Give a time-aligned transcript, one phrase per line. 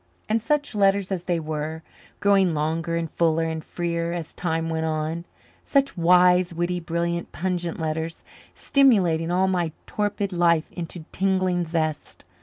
[0.27, 1.83] And such letters as they were,
[2.21, 5.25] growing longer and fuller and freer as time went on
[5.63, 8.23] such wise, witty, brilliant, pungent letters,
[8.55, 12.23] stimulating all my torpid life into tingling zest!